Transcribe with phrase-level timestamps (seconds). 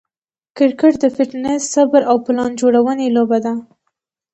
[0.57, 3.53] کرکټ د فټنس، صبر، او پلان جوړوني لوبه ده.